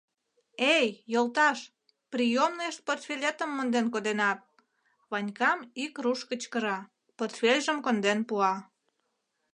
—Эй, 0.75 0.87
йолташ, 1.13 1.59
приёмныеш 2.11 2.75
портфелетым 2.85 3.49
монден 3.53 3.85
коденат,— 3.93 4.39
Ванькам 5.11 5.59
ик 5.83 5.93
руш 6.03 6.19
кычкыра, 6.29 6.77
портфельжым 7.17 7.77
конден 7.85 8.19
пуа. 8.29 8.53